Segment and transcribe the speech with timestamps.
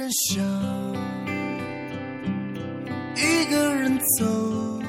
[0.00, 0.42] 人笑，
[3.14, 4.82] 一个人走，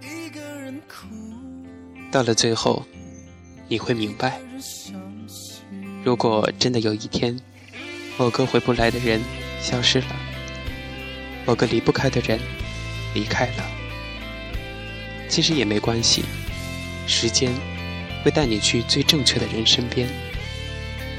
[0.00, 1.06] 一个人哭。
[2.10, 2.86] 到了最后，
[3.68, 4.40] 你会明白，
[6.02, 7.38] 如果真的有一天，
[8.16, 9.20] 某个回不来的人
[9.60, 10.16] 消失了，
[11.44, 12.40] 某个离不开的人
[13.12, 13.64] 离开了，
[15.28, 16.24] 其实也没关系，
[17.06, 17.52] 时间
[18.24, 20.08] 会带你去最正确的人身边。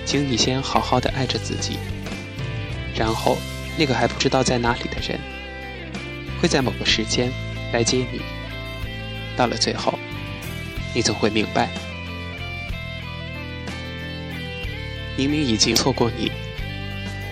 [0.07, 1.77] 请你先好好的爱着自己，
[2.95, 3.37] 然后
[3.77, 5.19] 那个还不知道在哪里的人，
[6.41, 7.29] 会在某个时间
[7.73, 8.21] 来接你。
[9.35, 9.99] 到了最后，
[10.95, 11.67] 你总会明白，
[15.17, 16.31] 明明已经错过你，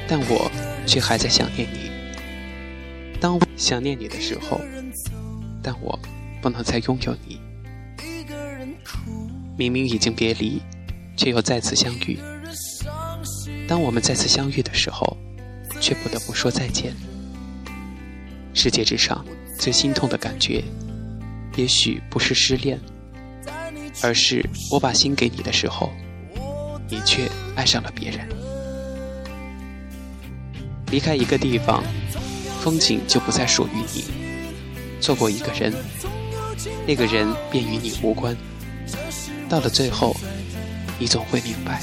[0.06, 0.52] 但我
[0.86, 1.90] 却还在想念你。
[3.22, 4.60] 当我想念你的时候，
[5.64, 5.98] 但我
[6.42, 7.40] 不能再拥有你。
[9.58, 10.62] 明明已经别离，
[11.16, 12.20] 却又再次相遇。
[13.68, 15.18] 当我们再次相遇的时候，
[15.82, 16.94] 却不得不说再见。
[18.54, 19.26] 世界之上
[19.60, 20.64] 最心痛的感觉，
[21.56, 22.80] 也许不是失恋，
[24.02, 25.92] 而是我把心给你的时候，
[26.90, 28.28] 你却爱上了别人。
[30.92, 31.84] 离开一个地方，
[32.62, 34.04] 风景就不再属于你；
[35.02, 35.74] 错过一个人，
[36.88, 38.38] 那个人便与你无关。
[39.50, 40.16] 到了最后，
[41.00, 41.82] 你总会明白。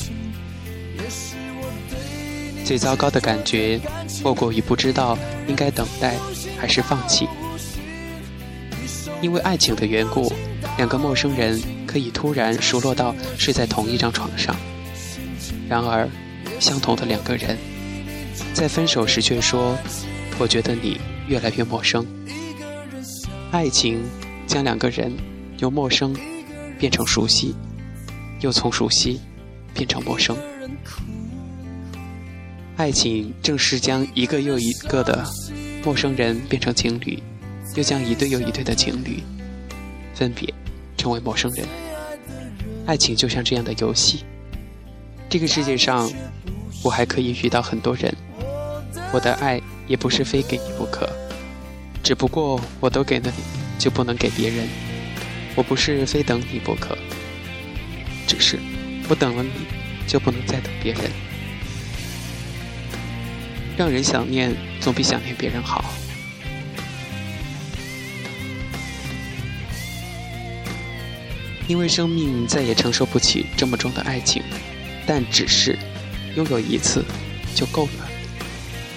[2.64, 3.80] 最糟糕的感觉，
[4.22, 6.16] 莫过于不知道应该等待
[6.58, 7.28] 还是放弃。
[9.20, 10.32] 因为爱情的缘故，
[10.76, 14.54] 两个陌生人可以突然熟络到睡在同一张床上。
[15.68, 16.08] 然而，
[16.58, 17.56] 相同的两个人，
[18.52, 19.76] 在分手时却说
[20.38, 22.04] ：“我觉得你越来越陌生。”
[23.52, 24.02] 爱情
[24.46, 25.12] 将两个人
[25.58, 26.16] 由陌生
[26.78, 27.54] 变成熟悉，
[28.40, 29.20] 又从熟悉
[29.72, 30.36] 变成陌生。
[32.76, 35.24] 爱情正是将一个又一个的
[35.84, 37.22] 陌生人变成情侣，
[37.76, 39.22] 又将一对又一对的情侣
[40.14, 40.52] 分别
[40.96, 41.66] 成为陌生人。
[42.86, 44.24] 爱情就像这样的游戏。
[45.28, 46.10] 这个世界上，
[46.82, 48.12] 我还可以遇到很多人，
[49.12, 51.08] 我的爱也不是非给你不可，
[52.02, 53.42] 只不过我都给了你，
[53.78, 54.66] 就不能给别人。
[55.54, 56.96] 我不是非等你不可，
[58.26, 58.58] 只是
[59.08, 59.50] 我等了你，
[60.06, 61.02] 就不能再等别人。
[63.76, 65.84] 让人想念，总比想念别人好。
[71.68, 74.42] 因为生命再也承受不起这么重的爱情，
[75.06, 75.78] 但只是
[76.36, 77.04] 拥有一次
[77.54, 78.08] 就够了。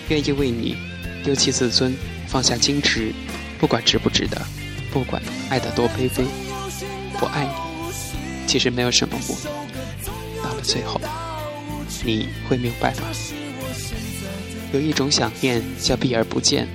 [0.09, 0.75] 愿意为你
[1.23, 1.95] 丢弃自尊，
[2.27, 3.13] 放下矜持，
[3.59, 4.41] 不管值不值得，
[4.91, 6.25] 不管爱得多卑微，
[7.21, 9.49] 我爱你，其实没有什么目的。
[10.43, 10.99] 到了最后，
[12.03, 13.03] 你会明白吗？
[14.75, 16.67] 有一种想念叫避而不见，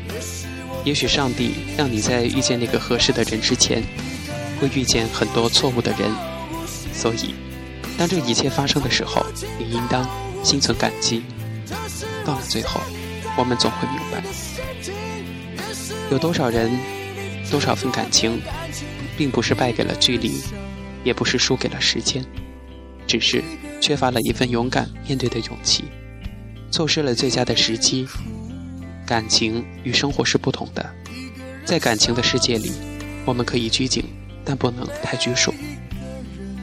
[0.86, 3.82] 也许上帝让你在遇见那个合适的人之前，
[4.58, 6.10] 会遇见很多错误的人，
[6.94, 7.34] 所以，
[7.98, 9.22] 当这一切发生的时候，
[9.58, 10.08] 你应当
[10.42, 11.22] 心存感激。
[12.24, 12.80] 到了最后，
[13.36, 14.22] 我们总会明白，
[16.10, 16.70] 有多少人，
[17.50, 18.40] 多少份感情，
[19.18, 20.40] 并不是败给了距离，
[21.04, 22.24] 也不是输给了时间，
[23.06, 23.44] 只是
[23.78, 25.84] 缺乏了一份勇敢面对的勇气。
[26.70, 28.06] 错失了最佳的时机。
[29.06, 30.88] 感情与生活是不同的，
[31.64, 32.70] 在感情的世界里，
[33.24, 34.04] 我们可以拘谨，
[34.44, 35.52] 但不能太拘束。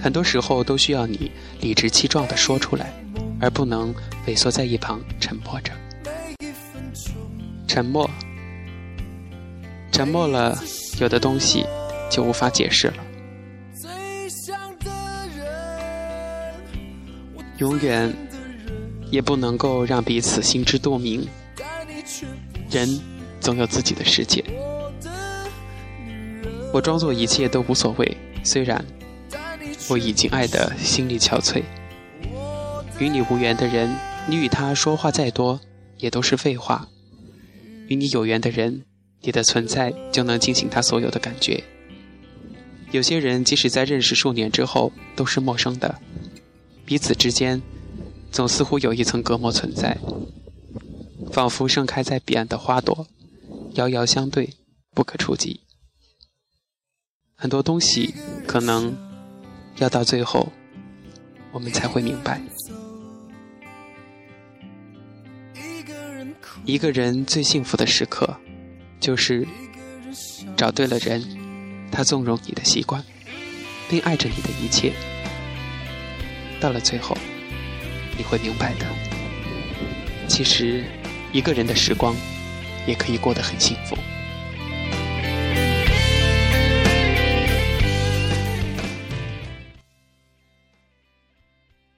[0.02, 1.30] 很多时候都需要你
[1.60, 2.94] 理直气壮地说出来，
[3.42, 3.94] 而不能
[4.28, 5.74] 萎缩在一旁沉默着。
[7.68, 8.10] 沉默，
[9.92, 10.58] 沉默了，
[11.02, 11.66] 有的东西
[12.10, 13.04] 就无法解释了。
[17.58, 18.27] 永远。
[19.10, 21.28] 也不能够让彼此心知肚明。
[22.70, 23.00] 人
[23.40, 24.44] 总有自己的世界，
[26.74, 28.18] 我装作一切都无所谓。
[28.44, 28.84] 虽然
[29.90, 31.64] 我已经爱得心力憔悴，
[33.00, 33.94] 与你无缘的人，
[34.28, 35.60] 你与他说话再多，
[35.98, 36.88] 也都是废话；
[37.88, 38.84] 与你有缘的人，
[39.22, 41.64] 你的存在就能惊醒他所有的感觉。
[42.92, 46.00] 有些人即使在认识数年之后，都是陌生的，
[46.86, 47.62] 彼此之间。
[48.32, 49.98] 总似乎有一层隔膜存在，
[51.32, 53.08] 仿佛盛开在彼岸的花朵，
[53.74, 54.54] 遥遥相对，
[54.92, 55.62] 不可触及。
[57.36, 58.14] 很多东西
[58.48, 58.96] 可能
[59.78, 60.52] 要到最后，
[61.52, 62.42] 我们才会明白。
[66.66, 68.38] 一个人最幸福的时刻，
[69.00, 69.48] 就是
[70.56, 71.24] 找对了人，
[71.92, 73.04] 他纵容你的习惯，
[73.90, 74.94] 并爱着你的一切，
[76.60, 77.18] 到了最后。
[78.18, 78.86] 你会明白的。
[80.28, 80.84] 其实，
[81.32, 82.16] 一个人的时光
[82.86, 83.96] 也可以过得很幸福。